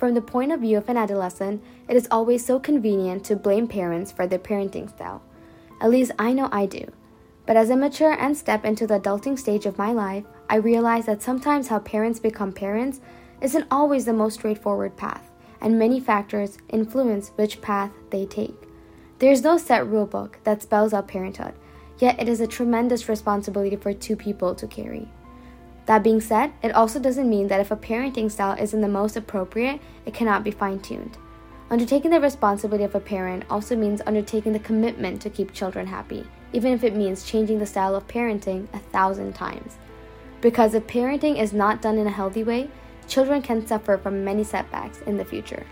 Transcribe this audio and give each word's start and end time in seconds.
From 0.00 0.14
the 0.14 0.22
point 0.22 0.50
of 0.50 0.60
view 0.60 0.78
of 0.78 0.88
an 0.88 0.96
adolescent, 0.96 1.62
it 1.86 1.94
is 1.94 2.08
always 2.10 2.42
so 2.42 2.58
convenient 2.58 3.22
to 3.24 3.36
blame 3.36 3.68
parents 3.68 4.10
for 4.10 4.26
their 4.26 4.38
parenting 4.38 4.88
style. 4.88 5.20
At 5.78 5.90
least 5.90 6.12
I 6.18 6.32
know 6.32 6.48
I 6.50 6.64
do. 6.64 6.90
But 7.44 7.58
as 7.58 7.70
I 7.70 7.74
mature 7.74 8.12
and 8.12 8.34
step 8.34 8.64
into 8.64 8.86
the 8.86 8.98
adulting 8.98 9.38
stage 9.38 9.66
of 9.66 9.76
my 9.76 9.92
life, 9.92 10.24
I 10.48 10.56
realize 10.56 11.04
that 11.04 11.20
sometimes 11.20 11.68
how 11.68 11.80
parents 11.80 12.18
become 12.18 12.50
parents 12.50 13.02
isn't 13.42 13.66
always 13.70 14.06
the 14.06 14.14
most 14.14 14.36
straightforward 14.36 14.96
path, 14.96 15.30
and 15.60 15.78
many 15.78 16.00
factors 16.00 16.56
influence 16.70 17.32
which 17.36 17.60
path 17.60 17.90
they 18.08 18.24
take. 18.24 18.56
There 19.18 19.30
is 19.30 19.42
no 19.42 19.58
set 19.58 19.86
rule 19.86 20.06
book 20.06 20.38
that 20.44 20.62
spells 20.62 20.94
out 20.94 21.08
parenthood, 21.08 21.52
yet 21.98 22.18
it 22.18 22.26
is 22.26 22.40
a 22.40 22.46
tremendous 22.46 23.06
responsibility 23.06 23.76
for 23.76 23.92
two 23.92 24.16
people 24.16 24.54
to 24.54 24.66
carry. 24.66 25.10
That 25.90 26.04
being 26.04 26.20
said, 26.20 26.52
it 26.62 26.70
also 26.70 27.00
doesn't 27.00 27.28
mean 27.28 27.48
that 27.48 27.58
if 27.58 27.72
a 27.72 27.76
parenting 27.76 28.30
style 28.30 28.56
isn't 28.56 28.80
the 28.80 28.86
most 28.86 29.16
appropriate, 29.16 29.80
it 30.06 30.14
cannot 30.14 30.44
be 30.44 30.52
fine 30.52 30.78
tuned. 30.78 31.18
Undertaking 31.68 32.12
the 32.12 32.20
responsibility 32.20 32.84
of 32.84 32.94
a 32.94 33.00
parent 33.00 33.42
also 33.50 33.74
means 33.74 34.00
undertaking 34.06 34.52
the 34.52 34.60
commitment 34.60 35.20
to 35.20 35.30
keep 35.30 35.52
children 35.52 35.88
happy, 35.88 36.24
even 36.52 36.72
if 36.72 36.84
it 36.84 36.94
means 36.94 37.24
changing 37.24 37.58
the 37.58 37.66
style 37.66 37.96
of 37.96 38.06
parenting 38.06 38.68
a 38.72 38.78
thousand 38.78 39.34
times. 39.34 39.78
Because 40.40 40.74
if 40.74 40.86
parenting 40.86 41.40
is 41.40 41.52
not 41.52 41.82
done 41.82 41.98
in 41.98 42.06
a 42.06 42.10
healthy 42.10 42.44
way, 42.44 42.70
children 43.08 43.42
can 43.42 43.66
suffer 43.66 43.98
from 43.98 44.24
many 44.24 44.44
setbacks 44.44 45.00
in 45.08 45.16
the 45.16 45.24
future. 45.24 45.66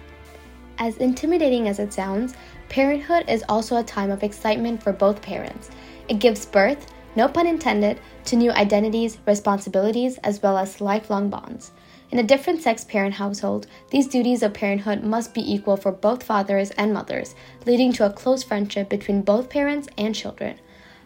As 0.79 0.97
intimidating 0.97 1.69
as 1.69 1.79
it 1.79 1.93
sounds, 1.93 2.35
parenthood 2.69 3.27
is 3.29 3.45
also 3.49 3.77
a 3.77 3.85
time 3.85 4.11
of 4.11 4.25
excitement 4.25 4.83
for 4.83 4.93
both 4.93 5.23
parents. 5.23 5.71
It 6.09 6.19
gives 6.19 6.45
birth, 6.45 6.93
no 7.17 7.29
pun 7.29 7.47
intended, 7.47 8.01
to 8.27 8.37
new 8.37 8.51
identities, 8.53 9.19
responsibilities, 9.27 10.19
as 10.19 10.43
well 10.43 10.59
as 10.59 10.81
lifelong 10.81 11.29
bonds. 11.31 11.73
In 12.11 12.19
a 12.19 12.23
different 12.23 12.63
sex 12.63 12.85
parent 12.85 13.15
household, 13.15 13.67
these 13.91 14.09
duties 14.09 14.43
of 14.43 14.55
parenthood 14.55 15.05
must 15.05 15.35
be 15.35 15.53
equal 15.53 15.77
for 15.77 15.93
both 15.93 16.23
fathers 16.23 16.71
and 16.73 16.93
mothers, 16.93 17.35
leading 17.67 17.93
to 17.95 18.07
a 18.07 18.13
close 18.13 18.43
friendship 18.43 18.89
between 18.89 19.23
both 19.23 19.51
parents 19.51 19.89
and 19.99 20.15
children. 20.15 20.59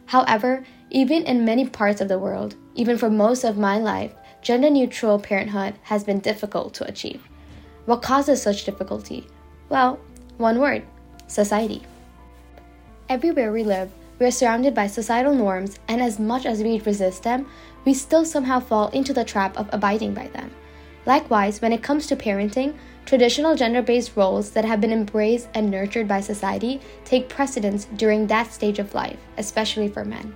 However, 0.07 0.65
even 0.91 1.25
in 1.25 1.45
many 1.45 1.67
parts 1.67 2.01
of 2.01 2.09
the 2.09 2.19
world, 2.19 2.55
even 2.75 2.99
for 2.99 3.11
most 3.11 3.45
of 3.45 3.57
my 3.57 3.79
life, 3.79 4.13
gender 4.43 4.71
neutral 4.71 5.19
parenthood 5.19 5.75
has 5.83 6.05
been 6.05 6.21
difficult 6.21 6.75
to 6.75 6.87
achieve. 6.87 7.23
What 7.87 8.03
causes 8.03 8.41
such 8.41 8.65
difficulty? 8.65 9.27
Well, 9.69 9.99
one 10.37 10.61
word 10.61 10.85
society. 11.27 11.83
Everywhere 13.09 13.53
we 13.53 13.65
live, 13.65 13.91
we 14.23 14.29
are 14.29 14.31
surrounded 14.31 14.73
by 14.73 14.87
societal 14.87 15.35
norms, 15.35 15.81
and 15.89 16.01
as 16.01 16.21
much 16.21 16.47
as 16.47 16.63
we 16.63 16.79
resist 16.79 17.25
them, 17.25 17.45
we 17.85 17.93
still 17.93 18.25
somehow 18.25 18.61
fall 18.61 18.87
into 18.91 19.13
the 19.13 19.25
trap 19.25 19.59
of 19.59 19.69
abiding 19.73 20.15
by 20.15 20.29
them. 20.29 20.49
Likewise, 21.07 21.61
when 21.61 21.73
it 21.73 21.83
comes 21.83 22.07
to 22.07 22.15
parenting, 22.15 22.73
traditional 23.05 23.57
gender 23.57 23.83
based 23.83 24.13
roles 24.15 24.51
that 24.51 24.65
have 24.65 24.81
been 24.81 24.93
embraced 24.93 25.49
and 25.55 25.69
nurtured 25.69 26.07
by 26.07 26.21
society 26.21 26.81
take 27.05 27.29
precedence 27.29 27.89
during 27.97 28.29
that 28.29 28.53
stage 28.53 28.79
of 28.79 28.95
life, 28.95 29.19
especially 29.39 29.89
for 29.89 30.05
men. 30.05 30.33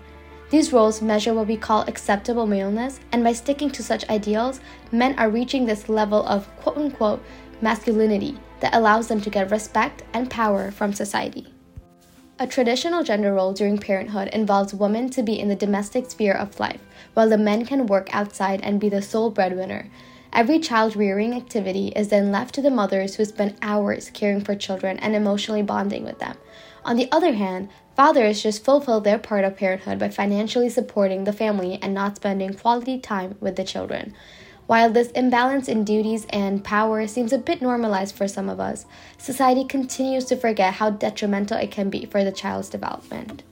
These 0.51 0.73
roles 0.73 1.01
measure 1.01 1.33
what 1.33 1.47
we 1.47 1.57
call 1.57 1.83
acceptable 1.83 2.49
maleness, 2.49 2.99
and 3.13 3.23
by 3.23 3.35
sticking 3.35 3.71
to 3.71 3.85
such 3.85 4.11
ideals, 4.11 4.59
men 4.91 5.17
are 5.17 5.31
reaching 5.31 5.65
this 5.65 5.89
level 5.89 6.27
of 6.27 6.49
quote 6.57 6.77
unquote 6.77 7.23
masculinity 7.61 8.37
that 8.59 8.75
allows 8.75 9.07
them 9.07 9.21
to 9.21 9.31
get 9.31 9.53
respect 9.53 10.03
and 10.13 10.29
power 10.29 10.73
from 10.73 10.93
society. 10.93 11.53
A 12.39 12.47
traditional 12.47 13.03
gender 13.03 13.33
role 13.33 13.55
during 13.55 13.79
parenthood 13.79 14.29
involves 14.29 14.75
women 14.75 15.09
to 15.09 15.23
be 15.23 15.41
in 15.41 15.49
the 15.49 15.57
domestic 15.57 16.11
sphere 16.11 16.35
of 16.35 16.61
life, 16.61 16.83
while 17.15 17.31
the 17.31 17.39
men 17.39 17.65
can 17.65 17.87
work 17.87 18.15
outside 18.15 18.61
and 18.63 18.79
be 18.79 18.91
the 18.91 19.01
sole 19.01 19.31
breadwinner. 19.31 19.89
Every 20.35 20.59
child 20.59 20.97
rearing 20.97 21.33
activity 21.33 21.95
is 21.97 22.09
then 22.09 22.31
left 22.31 22.55
to 22.57 22.61
the 22.61 22.71
mothers 22.71 23.15
who 23.15 23.25
spend 23.25 23.57
hours 23.63 24.11
caring 24.11 24.43
for 24.43 24.55
children 24.55 24.99
and 24.99 25.15
emotionally 25.15 25.63
bonding 25.63 26.05
with 26.05 26.19
them. 26.19 26.37
On 26.85 26.97
the 26.97 27.11
other 27.11 27.33
hand, 27.33 27.71
fathers 27.97 28.43
just 28.43 28.63
fulfill 28.63 29.01
their 29.01 29.19
part 29.19 29.47
of 29.47 29.57
parenthood 29.57 29.99
by 29.99 30.11
financially 30.11 30.69
supporting 30.69 31.25
the 31.25 31.33
family 31.33 31.79
and 31.81 31.95
not 31.95 32.17
spending 32.17 32.53
quality 32.53 32.99
time 32.99 33.37
with 33.41 33.57
the 33.57 33.65
children. 33.65 34.13
While 34.67 34.91
this 34.91 35.13
imbalance 35.13 35.69
in 35.69 35.85
duties 35.85 36.27
and 36.31 36.65
power 36.65 37.07
seems 37.07 37.33
a 37.33 37.39
bit 37.39 37.63
normalized 37.63 38.17
for 38.17 38.27
some 38.27 38.49
of 38.49 38.59
us, 38.59 38.85
society 39.17 39.65
continues 39.65 40.25
to 40.25 40.37
forget 40.37 40.75
how 40.75 40.91
detrimental 40.91 41.59
it 41.59 41.71
can 41.71 41.89
be 41.89 42.05
for 42.07 42.25
the 42.25 42.33
child's 42.33 42.69
development. 42.69 43.45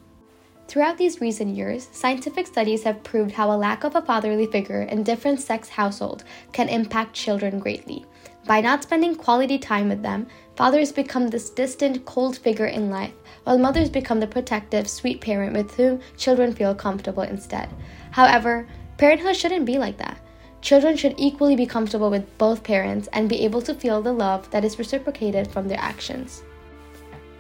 Throughout 0.66 0.98
these 0.98 1.20
recent 1.20 1.54
years, 1.54 1.88
scientific 1.92 2.48
studies 2.48 2.82
have 2.82 3.04
proved 3.04 3.32
how 3.32 3.52
a 3.52 3.56
lack 3.56 3.84
of 3.84 3.94
a 3.94 4.02
fatherly 4.02 4.46
figure 4.46 4.82
in 4.82 5.04
different 5.04 5.40
sex 5.40 5.68
households 5.68 6.24
can 6.52 6.68
impact 6.68 7.14
children 7.14 7.60
greatly. 7.60 8.04
By 8.46 8.60
not 8.60 8.82
spending 8.82 9.14
quality 9.14 9.58
time 9.58 9.88
with 9.88 10.02
them, 10.02 10.26
fathers 10.56 10.90
become 10.90 11.28
this 11.28 11.48
distant, 11.48 12.04
cold 12.06 12.38
figure 12.38 12.66
in 12.66 12.90
life, 12.90 13.12
while 13.44 13.58
mothers 13.58 13.88
become 13.88 14.18
the 14.18 14.26
protective, 14.26 14.88
sweet 14.88 15.20
parent 15.20 15.52
with 15.52 15.76
whom 15.76 16.00
children 16.16 16.52
feel 16.52 16.74
comfortable 16.74 17.22
instead. 17.22 17.68
However, 18.10 18.66
parenthood 18.98 19.36
shouldn't 19.36 19.64
be 19.64 19.78
like 19.78 19.98
that. 19.98 20.18
Children 20.64 20.96
should 20.96 21.16
equally 21.18 21.56
be 21.56 21.66
comfortable 21.66 22.08
with 22.08 22.38
both 22.38 22.64
parents 22.64 23.06
and 23.12 23.28
be 23.28 23.44
able 23.44 23.60
to 23.60 23.74
feel 23.74 24.00
the 24.00 24.14
love 24.14 24.50
that 24.50 24.64
is 24.64 24.78
reciprocated 24.78 25.46
from 25.46 25.68
their 25.68 25.78
actions. 25.78 26.42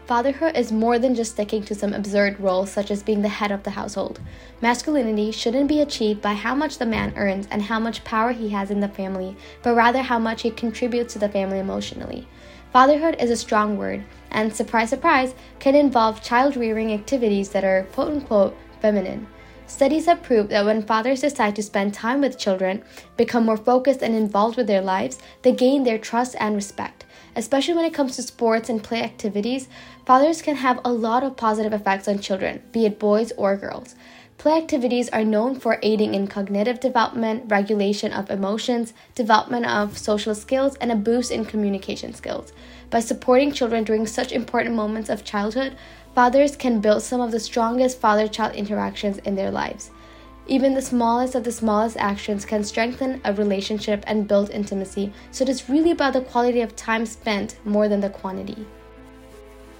Fatherhood 0.04 0.58
is 0.58 0.70
more 0.70 0.98
than 0.98 1.14
just 1.14 1.32
sticking 1.32 1.62
to 1.62 1.74
some 1.74 1.94
absurd 1.94 2.38
roles 2.38 2.70
such 2.70 2.90
as 2.90 3.02
being 3.02 3.22
the 3.22 3.28
head 3.30 3.50
of 3.50 3.62
the 3.62 3.70
household. 3.70 4.20
Masculinity 4.60 5.30
shouldn't 5.30 5.68
be 5.68 5.80
achieved 5.80 6.20
by 6.20 6.34
how 6.34 6.54
much 6.54 6.76
the 6.76 6.84
man 6.84 7.14
earns 7.16 7.48
and 7.50 7.62
how 7.62 7.80
much 7.80 8.04
power 8.04 8.30
he 8.30 8.50
has 8.50 8.70
in 8.70 8.80
the 8.80 8.88
family, 8.88 9.34
but 9.62 9.74
rather 9.74 10.02
how 10.02 10.18
much 10.18 10.42
he 10.42 10.50
contributes 10.50 11.14
to 11.14 11.18
the 11.18 11.30
family 11.30 11.58
emotionally. 11.58 12.28
Fatherhood 12.74 13.16
is 13.18 13.30
a 13.30 13.36
strong 13.38 13.78
word, 13.78 14.04
and 14.32 14.54
surprise, 14.54 14.90
surprise, 14.90 15.34
can 15.60 15.74
involve 15.74 16.22
child 16.22 16.58
rearing 16.58 16.92
activities 16.92 17.48
that 17.48 17.64
are 17.64 17.84
quote 17.94 18.12
unquote 18.12 18.54
feminine. 18.82 19.26
Studies 19.66 20.06
have 20.06 20.22
proved 20.22 20.50
that 20.50 20.64
when 20.66 20.82
fathers 20.82 21.22
decide 21.22 21.56
to 21.56 21.62
spend 21.62 21.94
time 21.94 22.20
with 22.20 22.38
children, 22.38 22.84
become 23.16 23.46
more 23.46 23.56
focused 23.56 24.02
and 24.02 24.14
involved 24.14 24.56
with 24.56 24.66
their 24.66 24.82
lives, 24.82 25.18
they 25.42 25.52
gain 25.52 25.84
their 25.84 25.98
trust 25.98 26.36
and 26.38 26.54
respect. 26.54 27.04
Especially 27.34 27.74
when 27.74 27.86
it 27.86 27.94
comes 27.94 28.14
to 28.16 28.22
sports 28.22 28.68
and 28.68 28.82
play 28.82 29.02
activities, 29.02 29.68
fathers 30.06 30.42
can 30.42 30.56
have 30.56 30.80
a 30.84 30.92
lot 30.92 31.24
of 31.24 31.36
positive 31.36 31.72
effects 31.72 32.06
on 32.06 32.18
children, 32.18 32.62
be 32.72 32.84
it 32.84 32.98
boys 32.98 33.32
or 33.38 33.56
girls. 33.56 33.94
Play 34.36 34.58
activities 34.58 35.08
are 35.08 35.24
known 35.24 35.58
for 35.58 35.78
aiding 35.82 36.14
in 36.14 36.26
cognitive 36.26 36.78
development, 36.80 37.44
regulation 37.48 38.12
of 38.12 38.30
emotions, 38.30 38.92
development 39.14 39.64
of 39.64 39.96
social 39.96 40.34
skills, 40.34 40.76
and 40.76 40.92
a 40.92 40.96
boost 40.96 41.30
in 41.30 41.44
communication 41.44 42.12
skills. 42.12 42.52
By 42.90 43.00
supporting 43.00 43.52
children 43.52 43.84
during 43.84 44.06
such 44.06 44.32
important 44.32 44.74
moments 44.74 45.08
of 45.08 45.24
childhood, 45.24 45.76
fathers 46.14 46.56
can 46.56 46.80
build 46.80 47.02
some 47.02 47.20
of 47.20 47.30
the 47.30 47.40
strongest 47.40 47.98
father 47.98 48.28
child 48.28 48.54
interactions 48.54 49.18
in 49.18 49.34
their 49.34 49.50
lives. 49.50 49.90
Even 50.46 50.74
the 50.74 50.82
smallest 50.82 51.34
of 51.34 51.44
the 51.44 51.52
smallest 51.52 51.96
actions 51.96 52.44
can 52.44 52.62
strengthen 52.64 53.20
a 53.24 53.32
relationship 53.32 54.04
and 54.06 54.28
build 54.28 54.50
intimacy, 54.50 55.10
so 55.30 55.42
it 55.42 55.48
is 55.48 55.70
really 55.70 55.92
about 55.92 56.12
the 56.12 56.20
quality 56.20 56.60
of 56.60 56.76
time 56.76 57.06
spent 57.06 57.56
more 57.64 57.88
than 57.88 58.00
the 58.00 58.10
quantity. 58.10 58.66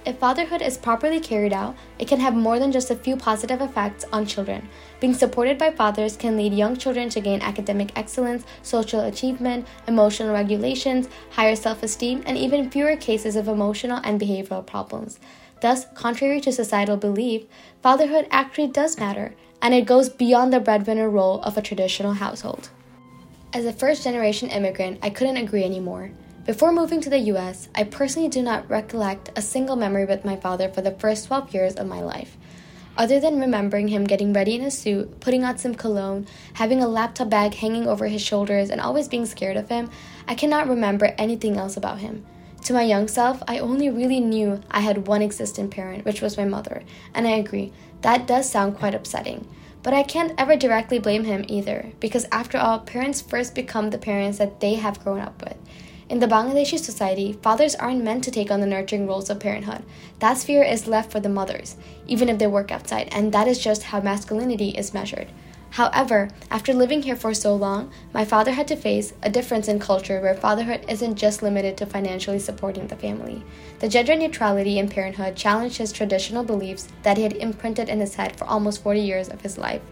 If 0.06 0.18
fatherhood 0.18 0.60
is 0.60 0.76
properly 0.76 1.18
carried 1.18 1.54
out, 1.54 1.74
it 1.98 2.08
can 2.08 2.20
have 2.20 2.34
more 2.34 2.58
than 2.58 2.72
just 2.72 2.90
a 2.90 2.96
few 2.96 3.16
positive 3.16 3.62
effects 3.62 4.04
on 4.12 4.26
children. 4.26 4.68
Being 5.00 5.14
supported 5.14 5.56
by 5.56 5.70
fathers 5.70 6.14
can 6.14 6.36
lead 6.36 6.52
young 6.52 6.76
children 6.76 7.08
to 7.08 7.22
gain 7.22 7.40
academic 7.40 7.90
excellence, 7.96 8.44
social 8.62 9.00
achievement, 9.00 9.66
emotional 9.88 10.34
regulations, 10.34 11.08
higher 11.30 11.56
self 11.56 11.82
esteem, 11.82 12.22
and 12.26 12.36
even 12.36 12.70
fewer 12.70 12.96
cases 12.96 13.34
of 13.34 13.48
emotional 13.48 14.00
and 14.04 14.20
behavioral 14.20 14.66
problems. 14.66 15.18
Thus, 15.62 15.86
contrary 15.94 16.42
to 16.42 16.52
societal 16.52 16.98
belief, 16.98 17.44
fatherhood 17.82 18.26
actually 18.30 18.68
does 18.68 18.98
matter, 18.98 19.34
and 19.62 19.72
it 19.72 19.86
goes 19.86 20.10
beyond 20.10 20.52
the 20.52 20.60
breadwinner 20.60 21.08
role 21.08 21.40
of 21.40 21.56
a 21.56 21.62
traditional 21.62 22.12
household. 22.12 22.68
As 23.54 23.64
a 23.64 23.72
first 23.72 24.04
generation 24.04 24.50
immigrant, 24.50 24.98
I 25.00 25.08
couldn't 25.08 25.38
agree 25.38 25.64
anymore. 25.64 26.10
Before 26.46 26.72
moving 26.72 27.00
to 27.00 27.08
the 27.08 27.32
US, 27.32 27.70
I 27.74 27.84
personally 27.84 28.28
do 28.28 28.42
not 28.42 28.68
recollect 28.68 29.30
a 29.34 29.40
single 29.40 29.76
memory 29.76 30.04
with 30.04 30.26
my 30.26 30.36
father 30.36 30.68
for 30.68 30.82
the 30.82 30.90
first 30.90 31.26
12 31.26 31.54
years 31.54 31.74
of 31.76 31.86
my 31.86 32.02
life. 32.02 32.36
Other 32.98 33.18
than 33.18 33.40
remembering 33.40 33.88
him 33.88 34.04
getting 34.04 34.34
ready 34.34 34.54
in 34.54 34.60
a 34.60 34.70
suit, 34.70 35.20
putting 35.20 35.42
on 35.42 35.56
some 35.56 35.74
cologne, 35.74 36.26
having 36.52 36.82
a 36.82 36.86
laptop 36.86 37.30
bag 37.30 37.54
hanging 37.54 37.88
over 37.88 38.08
his 38.08 38.20
shoulders, 38.20 38.68
and 38.68 38.78
always 38.78 39.08
being 39.08 39.24
scared 39.24 39.56
of 39.56 39.70
him, 39.70 39.88
I 40.28 40.34
cannot 40.34 40.68
remember 40.68 41.14
anything 41.16 41.56
else 41.56 41.78
about 41.78 42.00
him. 42.00 42.26
To 42.64 42.74
my 42.74 42.82
young 42.82 43.08
self, 43.08 43.42
I 43.48 43.58
only 43.58 43.88
really 43.88 44.20
knew 44.20 44.60
I 44.70 44.80
had 44.80 45.06
one 45.06 45.22
existent 45.22 45.70
parent, 45.70 46.04
which 46.04 46.20
was 46.20 46.36
my 46.36 46.44
mother, 46.44 46.82
and 47.14 47.26
I 47.26 47.36
agree, 47.36 47.72
that 48.02 48.26
does 48.26 48.50
sound 48.50 48.76
quite 48.76 48.94
upsetting. 48.94 49.48
But 49.82 49.94
I 49.94 50.02
can't 50.02 50.34
ever 50.36 50.56
directly 50.56 50.98
blame 50.98 51.24
him 51.24 51.46
either, 51.48 51.92
because 52.00 52.26
after 52.30 52.58
all, 52.58 52.80
parents 52.80 53.22
first 53.22 53.54
become 53.54 53.88
the 53.88 53.98
parents 53.98 54.36
that 54.36 54.60
they 54.60 54.74
have 54.74 55.02
grown 55.02 55.20
up 55.20 55.42
with. 55.42 55.56
In 56.06 56.18
the 56.18 56.26
Bangladeshi 56.26 56.78
society, 56.78 57.32
fathers 57.32 57.74
aren't 57.74 58.04
meant 58.04 58.24
to 58.24 58.30
take 58.30 58.50
on 58.50 58.60
the 58.60 58.66
nurturing 58.66 59.06
roles 59.06 59.30
of 59.30 59.40
parenthood. 59.40 59.82
That 60.18 60.36
sphere 60.36 60.62
is 60.62 60.86
left 60.86 61.10
for 61.10 61.18
the 61.18 61.30
mothers, 61.30 61.76
even 62.06 62.28
if 62.28 62.38
they 62.38 62.46
work 62.46 62.70
outside, 62.70 63.08
and 63.10 63.32
that 63.32 63.48
is 63.48 63.58
just 63.58 63.84
how 63.84 64.00
masculinity 64.00 64.70
is 64.70 64.92
measured. 64.92 65.28
However, 65.70 66.28
after 66.50 66.72
living 66.72 67.02
here 67.02 67.16
for 67.16 67.34
so 67.34 67.56
long, 67.56 67.90
my 68.12 68.24
father 68.24 68.52
had 68.52 68.68
to 68.68 68.76
face 68.76 69.12
a 69.22 69.30
difference 69.30 69.66
in 69.66 69.80
culture 69.80 70.20
where 70.20 70.34
fatherhood 70.34 70.84
isn't 70.88 71.16
just 71.16 71.42
limited 71.42 71.76
to 71.78 71.86
financially 71.86 72.38
supporting 72.38 72.86
the 72.86 72.96
family. 72.96 73.42
The 73.80 73.88
gender 73.88 74.14
neutrality 74.14 74.78
in 74.78 74.88
parenthood 74.88 75.34
challenged 75.34 75.78
his 75.78 75.90
traditional 75.90 76.44
beliefs 76.44 76.86
that 77.02 77.16
he 77.16 77.24
had 77.24 77.32
imprinted 77.32 77.88
in 77.88 77.98
his 77.98 78.14
head 78.14 78.36
for 78.36 78.44
almost 78.44 78.82
40 78.84 79.00
years 79.00 79.28
of 79.28 79.40
his 79.40 79.58
life. 79.58 79.82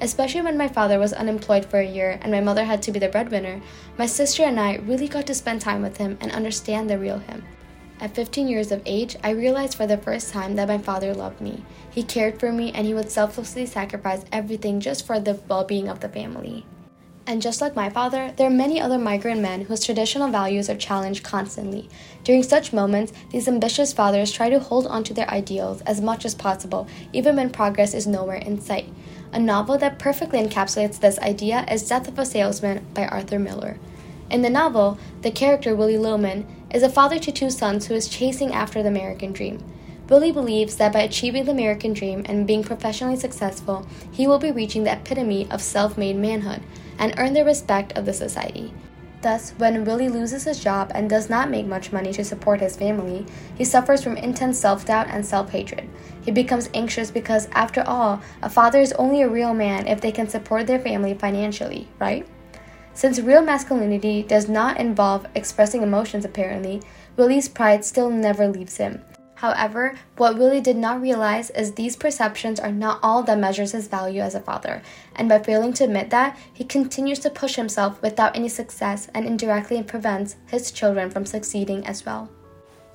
Especially 0.00 0.42
when 0.42 0.58
my 0.58 0.68
father 0.68 0.98
was 0.98 1.12
unemployed 1.12 1.64
for 1.64 1.78
a 1.78 1.86
year 1.86 2.18
and 2.22 2.32
my 2.32 2.40
mother 2.40 2.64
had 2.64 2.82
to 2.82 2.92
be 2.92 2.98
the 2.98 3.08
breadwinner, 3.08 3.60
my 3.96 4.06
sister 4.06 4.42
and 4.42 4.58
I 4.58 4.76
really 4.76 5.08
got 5.08 5.26
to 5.28 5.34
spend 5.34 5.60
time 5.60 5.82
with 5.82 5.96
him 5.96 6.18
and 6.20 6.32
understand 6.32 6.90
the 6.90 6.98
real 6.98 7.18
him. 7.18 7.44
At 8.00 8.14
15 8.14 8.48
years 8.48 8.72
of 8.72 8.82
age, 8.84 9.16
I 9.22 9.30
realized 9.30 9.76
for 9.76 9.86
the 9.86 9.96
first 9.96 10.32
time 10.32 10.56
that 10.56 10.68
my 10.68 10.78
father 10.78 11.14
loved 11.14 11.40
me. 11.40 11.64
He 11.90 12.02
cared 12.02 12.40
for 12.40 12.52
me 12.52 12.72
and 12.72 12.86
he 12.86 12.94
would 12.94 13.10
selflessly 13.10 13.66
sacrifice 13.66 14.24
everything 14.32 14.80
just 14.80 15.06
for 15.06 15.20
the 15.20 15.40
well 15.48 15.64
being 15.64 15.88
of 15.88 16.00
the 16.00 16.08
family. 16.08 16.66
And 17.26 17.40
just 17.40 17.62
like 17.62 17.74
my 17.74 17.88
father, 17.88 18.34
there 18.36 18.48
are 18.48 18.50
many 18.50 18.78
other 18.78 18.98
migrant 18.98 19.40
men 19.40 19.62
whose 19.62 19.84
traditional 19.84 20.28
values 20.28 20.68
are 20.68 20.76
challenged 20.76 21.24
constantly. 21.24 21.88
During 22.22 22.42
such 22.42 22.74
moments, 22.74 23.14
these 23.30 23.48
ambitious 23.48 23.94
fathers 23.94 24.30
try 24.30 24.50
to 24.50 24.58
hold 24.58 24.86
on 24.86 25.04
to 25.04 25.14
their 25.14 25.30
ideals 25.30 25.80
as 25.82 26.02
much 26.02 26.26
as 26.26 26.34
possible, 26.34 26.86
even 27.14 27.36
when 27.36 27.48
progress 27.48 27.94
is 27.94 28.06
nowhere 28.06 28.36
in 28.36 28.60
sight. 28.60 28.92
A 29.34 29.40
novel 29.40 29.76
that 29.78 29.98
perfectly 29.98 30.40
encapsulates 30.40 31.00
this 31.00 31.18
idea 31.18 31.66
is 31.68 31.88
Death 31.88 32.06
of 32.06 32.16
a 32.20 32.24
Salesman 32.24 32.86
by 32.94 33.04
Arthur 33.06 33.40
Miller. 33.40 33.80
In 34.30 34.42
the 34.42 34.48
novel, 34.48 34.96
the 35.22 35.32
character 35.32 35.74
Willy 35.74 35.98
Loman 35.98 36.46
is 36.72 36.84
a 36.84 36.88
father 36.88 37.18
to 37.18 37.32
two 37.32 37.50
sons 37.50 37.86
who 37.86 37.94
is 37.94 38.06
chasing 38.08 38.52
after 38.52 38.80
the 38.80 38.90
American 38.90 39.32
dream. 39.32 39.58
Willy 40.08 40.30
believes 40.30 40.76
that 40.76 40.92
by 40.92 41.00
achieving 41.00 41.46
the 41.46 41.50
American 41.50 41.92
dream 41.92 42.22
and 42.26 42.46
being 42.46 42.62
professionally 42.62 43.16
successful, 43.16 43.88
he 44.12 44.28
will 44.28 44.38
be 44.38 44.52
reaching 44.52 44.84
the 44.84 44.92
epitome 44.92 45.50
of 45.50 45.60
self 45.60 45.98
made 45.98 46.14
manhood 46.14 46.62
and 46.96 47.12
earn 47.18 47.32
the 47.32 47.44
respect 47.44 47.92
of 47.98 48.06
the 48.06 48.12
society. 48.12 48.72
Thus, 49.24 49.52
when 49.56 49.86
Willy 49.86 50.10
loses 50.10 50.44
his 50.44 50.60
job 50.60 50.92
and 50.94 51.08
does 51.08 51.30
not 51.30 51.48
make 51.48 51.64
much 51.64 51.92
money 51.92 52.12
to 52.12 52.22
support 52.22 52.60
his 52.60 52.76
family, 52.76 53.24
he 53.54 53.64
suffers 53.64 54.04
from 54.04 54.18
intense 54.18 54.58
self 54.58 54.84
doubt 54.84 55.06
and 55.08 55.24
self 55.24 55.48
hatred. 55.48 55.88
He 56.20 56.30
becomes 56.30 56.68
anxious 56.74 57.10
because, 57.10 57.48
after 57.52 57.82
all, 57.86 58.20
a 58.42 58.50
father 58.50 58.80
is 58.82 58.92
only 58.92 59.22
a 59.22 59.28
real 59.30 59.54
man 59.54 59.86
if 59.86 60.02
they 60.02 60.12
can 60.12 60.28
support 60.28 60.66
their 60.66 60.78
family 60.78 61.14
financially, 61.14 61.88
right? 61.98 62.28
Since 62.92 63.18
real 63.18 63.40
masculinity 63.40 64.24
does 64.24 64.46
not 64.46 64.76
involve 64.78 65.26
expressing 65.34 65.82
emotions, 65.82 66.26
apparently, 66.26 66.82
Willy's 67.16 67.48
pride 67.48 67.82
still 67.82 68.10
never 68.10 68.46
leaves 68.46 68.76
him. 68.76 69.02
However, 69.44 69.94
what 70.16 70.38
Willy 70.38 70.62
did 70.62 70.78
not 70.78 71.02
realize 71.02 71.50
is 71.50 71.72
these 71.72 71.96
perceptions 71.96 72.58
are 72.58 72.72
not 72.72 72.98
all 73.02 73.22
that 73.24 73.38
measures 73.38 73.72
his 73.72 73.88
value 73.88 74.22
as 74.22 74.34
a 74.34 74.40
father, 74.40 74.80
and 75.14 75.28
by 75.28 75.38
failing 75.38 75.74
to 75.74 75.84
admit 75.84 76.08
that, 76.08 76.38
he 76.50 76.64
continues 76.64 77.18
to 77.18 77.28
push 77.28 77.56
himself 77.56 78.00
without 78.00 78.34
any 78.34 78.48
success 78.48 79.10
and 79.12 79.26
indirectly 79.26 79.82
prevents 79.82 80.36
his 80.46 80.70
children 80.70 81.10
from 81.10 81.26
succeeding 81.26 81.86
as 81.86 82.06
well. 82.06 82.30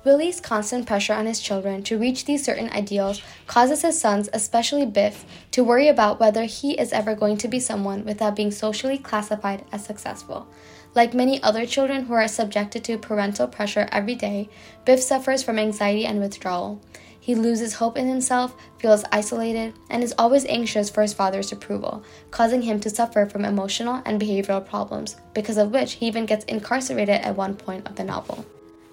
Willy's 0.02 0.40
constant 0.40 0.86
pressure 0.86 1.12
on 1.12 1.26
his 1.26 1.40
children 1.40 1.82
to 1.82 1.98
reach 1.98 2.24
these 2.24 2.42
certain 2.42 2.70
ideals 2.70 3.20
causes 3.46 3.82
his 3.82 4.00
sons, 4.00 4.30
especially 4.32 4.86
Biff, 4.86 5.26
to 5.50 5.62
worry 5.62 5.88
about 5.88 6.18
whether 6.18 6.44
he 6.44 6.72
is 6.72 6.92
ever 6.92 7.14
going 7.14 7.36
to 7.36 7.48
be 7.48 7.60
someone 7.60 8.06
without 8.06 8.34
being 8.34 8.50
socially 8.50 8.96
classified 8.96 9.62
as 9.72 9.84
successful. 9.84 10.48
Like 10.94 11.12
many 11.12 11.42
other 11.42 11.66
children 11.66 12.04
who 12.04 12.14
are 12.14 12.26
subjected 12.28 12.82
to 12.84 12.96
parental 12.96 13.46
pressure 13.46 13.88
every 13.92 14.14
day, 14.14 14.48
Biff 14.86 15.02
suffers 15.02 15.42
from 15.42 15.58
anxiety 15.58 16.06
and 16.06 16.18
withdrawal. 16.18 16.80
He 17.20 17.34
loses 17.34 17.74
hope 17.74 17.98
in 17.98 18.08
himself, 18.08 18.56
feels 18.78 19.04
isolated, 19.12 19.74
and 19.90 20.02
is 20.02 20.14
always 20.16 20.46
anxious 20.46 20.88
for 20.88 21.02
his 21.02 21.12
father's 21.12 21.52
approval, 21.52 22.02
causing 22.30 22.62
him 22.62 22.80
to 22.80 22.88
suffer 22.88 23.26
from 23.26 23.44
emotional 23.44 24.00
and 24.06 24.18
behavioral 24.18 24.66
problems, 24.66 25.16
because 25.34 25.58
of 25.58 25.72
which 25.72 25.92
he 25.92 26.06
even 26.06 26.24
gets 26.24 26.46
incarcerated 26.46 27.20
at 27.20 27.36
one 27.36 27.54
point 27.54 27.86
of 27.86 27.96
the 27.96 28.04
novel. 28.04 28.46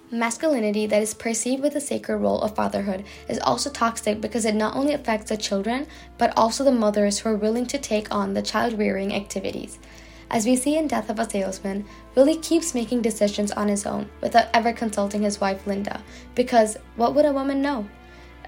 Masculinity 0.09 0.86
that 0.88 1.01
is 1.01 1.13
perceived 1.13 1.62
with 1.62 1.74
the 1.74 1.81
sacred 1.81 2.18
role 2.19 2.39
of 2.39 2.56
fatherhood 2.56 3.04
is 3.27 3.39
also 3.39 3.69
toxic 3.69 4.21
because 4.21 4.45
it 4.45 4.56
not 4.56 4.74
only 4.74 4.94
affects 4.94 5.30
the 5.30 5.36
children, 5.36 5.86
but 6.18 6.31
also 6.38 6.63
the 6.63 6.71
mothers 6.71 7.19
who 7.19 7.30
are 7.30 7.36
willing 7.36 7.65
to 7.65 7.77
take 7.77 8.09
on 8.09 8.33
the 8.33 8.42
child 8.42 8.80
rearing 8.80 9.13
activities. 9.13 9.80
As 10.30 10.45
we 10.45 10.56
see 10.56 10.77
in 10.77 10.88
Death 10.88 11.09
of 11.09 11.19
a 11.19 11.30
Salesman, 11.30 11.86
Willy 12.15 12.38
keeps 12.38 12.74
making 12.74 13.01
decisions 13.01 13.51
on 13.51 13.68
his 13.68 13.86
own 13.86 14.09
without 14.21 14.48
ever 14.54 14.71
consulting 14.71 15.24
his 15.24 15.42
wife 15.42 15.68
Linda, 15.68 16.01
because 16.36 16.77
what 16.95 17.13
would 17.13 17.25
a 17.25 17.33
woman 17.33 17.62
know? 17.62 17.86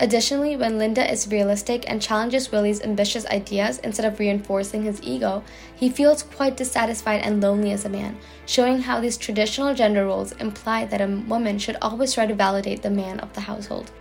Additionally, 0.01 0.55
when 0.55 0.77
Linda 0.77 1.11
is 1.11 1.27
realistic 1.27 1.83
and 1.89 2.01
challenges 2.01 2.53
Willy's 2.53 2.81
ambitious 2.81 3.25
ideas 3.25 3.79
instead 3.79 4.05
of 4.05 4.17
reinforcing 4.17 4.83
his 4.83 5.01
ego, 5.03 5.43
he 5.75 5.89
feels 5.89 6.23
quite 6.23 6.55
dissatisfied 6.55 7.21
and 7.21 7.41
lonely 7.41 7.73
as 7.73 7.83
a 7.83 7.89
man, 7.89 8.17
showing 8.45 8.79
how 8.79 9.01
these 9.01 9.17
traditional 9.17 9.73
gender 9.73 10.05
roles 10.05 10.31
imply 10.33 10.85
that 10.85 11.01
a 11.01 11.23
woman 11.27 11.59
should 11.59 11.75
always 11.81 12.13
try 12.13 12.25
to 12.25 12.33
validate 12.33 12.81
the 12.81 12.89
man 12.89 13.19
of 13.19 13.33
the 13.33 13.41
household. 13.41 13.91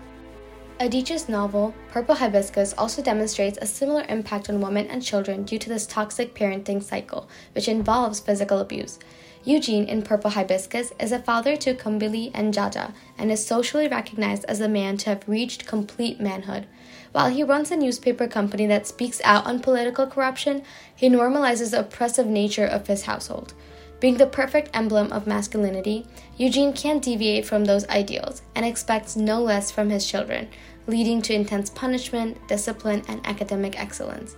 Adichie's 0.78 1.28
novel, 1.28 1.74
Purple 1.90 2.14
Hibiscus, 2.14 2.72
also 2.78 3.02
demonstrates 3.02 3.58
a 3.60 3.66
similar 3.66 4.04
impact 4.08 4.48
on 4.48 4.60
women 4.60 4.86
and 4.86 5.02
children 5.02 5.42
due 5.42 5.58
to 5.58 5.68
this 5.68 5.88
toxic 5.88 6.32
parenting 6.32 6.80
cycle, 6.80 7.28
which 7.56 7.66
involves 7.66 8.20
physical 8.20 8.60
abuse. 8.60 9.00
Eugene 9.48 9.84
in 9.84 10.02
Purple 10.02 10.32
Hibiscus 10.32 10.92
is 11.00 11.10
a 11.10 11.18
father 11.18 11.56
to 11.56 11.72
Kambili 11.72 12.30
and 12.34 12.52
Jaja 12.52 12.92
and 13.16 13.32
is 13.32 13.46
socially 13.46 13.88
recognized 13.88 14.44
as 14.44 14.60
a 14.60 14.68
man 14.68 14.98
to 14.98 15.08
have 15.08 15.26
reached 15.26 15.66
complete 15.66 16.20
manhood. 16.20 16.66
While 17.12 17.30
he 17.30 17.42
runs 17.42 17.70
a 17.70 17.76
newspaper 17.76 18.28
company 18.28 18.66
that 18.66 18.86
speaks 18.86 19.22
out 19.24 19.46
on 19.46 19.60
political 19.60 20.06
corruption, 20.06 20.64
he 20.94 21.08
normalizes 21.08 21.70
the 21.70 21.80
oppressive 21.80 22.26
nature 22.26 22.66
of 22.66 22.88
his 22.88 23.04
household. 23.04 23.54
Being 24.00 24.18
the 24.18 24.26
perfect 24.26 24.68
emblem 24.74 25.10
of 25.14 25.26
masculinity, 25.26 26.06
Eugene 26.36 26.74
can't 26.74 27.02
deviate 27.02 27.46
from 27.46 27.64
those 27.64 27.88
ideals 27.88 28.42
and 28.54 28.66
expects 28.66 29.16
no 29.16 29.40
less 29.40 29.70
from 29.70 29.88
his 29.88 30.06
children, 30.06 30.48
leading 30.86 31.22
to 31.22 31.32
intense 31.32 31.70
punishment, 31.70 32.36
discipline, 32.48 33.02
and 33.08 33.26
academic 33.26 33.80
excellence. 33.80 34.36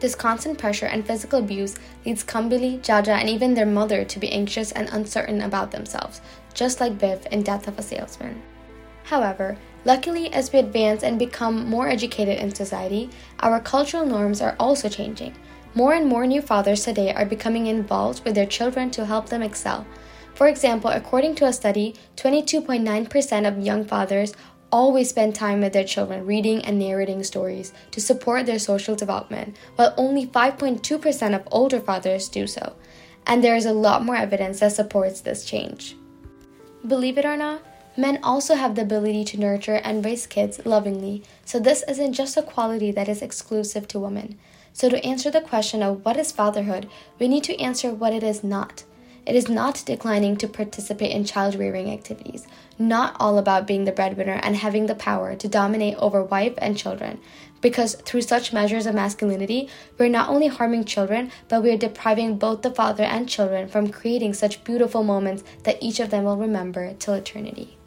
This 0.00 0.14
constant 0.14 0.58
pressure 0.58 0.86
and 0.86 1.04
physical 1.04 1.40
abuse 1.40 1.76
leads 2.06 2.22
Kambili, 2.22 2.80
Jaja, 2.80 3.18
and 3.18 3.28
even 3.28 3.54
their 3.54 3.66
mother 3.66 4.04
to 4.04 4.18
be 4.18 4.30
anxious 4.30 4.70
and 4.72 4.88
uncertain 4.90 5.42
about 5.42 5.72
themselves, 5.72 6.20
just 6.54 6.80
like 6.80 6.98
Biff 6.98 7.26
in 7.26 7.42
Death 7.42 7.66
of 7.66 7.78
a 7.78 7.82
Salesman. 7.82 8.40
However, 9.04 9.56
luckily, 9.84 10.32
as 10.32 10.52
we 10.52 10.60
advance 10.60 11.02
and 11.02 11.18
become 11.18 11.68
more 11.68 11.88
educated 11.88 12.38
in 12.38 12.54
society, 12.54 13.10
our 13.40 13.58
cultural 13.58 14.06
norms 14.06 14.40
are 14.40 14.54
also 14.60 14.88
changing. 14.88 15.34
More 15.74 15.94
and 15.94 16.06
more 16.06 16.26
new 16.26 16.42
fathers 16.42 16.84
today 16.84 17.12
are 17.12 17.26
becoming 17.26 17.66
involved 17.66 18.24
with 18.24 18.34
their 18.34 18.46
children 18.46 18.90
to 18.90 19.06
help 19.06 19.28
them 19.28 19.42
excel. 19.42 19.86
For 20.34 20.46
example, 20.46 20.90
according 20.90 21.34
to 21.36 21.46
a 21.46 21.52
study, 21.52 21.94
22.9% 22.16 23.48
of 23.48 23.58
young 23.58 23.84
fathers 23.84 24.34
always 24.70 25.10
spend 25.10 25.34
time 25.34 25.60
with 25.60 25.72
their 25.72 25.84
children 25.84 26.26
reading 26.26 26.64
and 26.64 26.78
narrating 26.78 27.22
stories 27.22 27.72
to 27.90 28.00
support 28.00 28.46
their 28.46 28.58
social 28.58 28.94
development, 28.94 29.56
while 29.76 29.94
only 29.96 30.26
5.2% 30.26 31.34
of 31.34 31.48
older 31.50 31.80
fathers 31.80 32.28
do 32.28 32.46
so. 32.46 32.74
And 33.26 33.42
there 33.42 33.56
is 33.56 33.66
a 33.66 33.72
lot 33.72 34.04
more 34.04 34.16
evidence 34.16 34.60
that 34.60 34.72
supports 34.72 35.20
this 35.20 35.44
change. 35.44 35.96
Believe 36.86 37.18
it 37.18 37.24
or 37.24 37.36
not, 37.36 37.62
men 37.96 38.20
also 38.22 38.54
have 38.54 38.74
the 38.74 38.82
ability 38.82 39.24
to 39.24 39.40
nurture 39.40 39.80
and 39.84 40.04
raise 40.04 40.26
kids 40.26 40.64
lovingly, 40.64 41.22
so 41.44 41.58
this 41.58 41.82
isn't 41.88 42.12
just 42.12 42.36
a 42.36 42.42
quality 42.42 42.90
that 42.92 43.08
is 43.08 43.22
exclusive 43.22 43.88
to 43.88 43.98
women. 43.98 44.38
So, 44.72 44.88
to 44.88 45.04
answer 45.04 45.30
the 45.30 45.40
question 45.40 45.82
of 45.82 46.04
what 46.04 46.16
is 46.16 46.30
fatherhood, 46.30 46.88
we 47.18 47.26
need 47.26 47.42
to 47.44 47.58
answer 47.60 47.92
what 47.92 48.12
it 48.12 48.22
is 48.22 48.44
not. 48.44 48.84
It 49.28 49.36
is 49.36 49.50
not 49.50 49.82
declining 49.84 50.38
to 50.38 50.48
participate 50.48 51.10
in 51.10 51.26
child 51.26 51.54
rearing 51.54 51.92
activities, 51.92 52.46
not 52.78 53.14
all 53.20 53.36
about 53.36 53.66
being 53.66 53.84
the 53.84 53.92
breadwinner 53.92 54.40
and 54.42 54.56
having 54.56 54.86
the 54.86 54.94
power 54.94 55.36
to 55.36 55.46
dominate 55.46 55.96
over 55.98 56.22
wife 56.22 56.54
and 56.56 56.78
children. 56.78 57.20
Because 57.60 57.96
through 57.96 58.22
such 58.22 58.54
measures 58.54 58.86
of 58.86 58.94
masculinity, 58.94 59.68
we're 59.98 60.08
not 60.08 60.30
only 60.30 60.46
harming 60.46 60.86
children, 60.86 61.30
but 61.48 61.62
we 61.62 61.70
are 61.70 61.76
depriving 61.76 62.38
both 62.38 62.62
the 62.62 62.70
father 62.70 63.04
and 63.04 63.28
children 63.28 63.68
from 63.68 63.90
creating 63.90 64.32
such 64.32 64.64
beautiful 64.64 65.04
moments 65.04 65.44
that 65.64 65.82
each 65.82 66.00
of 66.00 66.08
them 66.08 66.24
will 66.24 66.38
remember 66.38 66.94
till 66.94 67.12
eternity. 67.12 67.77